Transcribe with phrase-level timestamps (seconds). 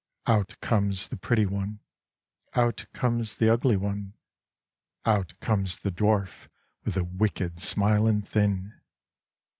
[0.25, 1.79] Out comes the pretty one,
[2.55, 4.13] Out comes the ugly one.
[5.05, 6.49] Out comes the dwarf
[6.83, 8.81] with the wicked smile and thin.